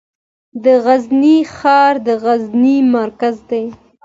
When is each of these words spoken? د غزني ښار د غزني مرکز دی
د 0.63 0.65
غزني 0.85 1.37
ښار 1.55 1.93
د 2.07 2.09
غزني 2.23 2.77
مرکز 2.95 3.35
دی 3.49 3.65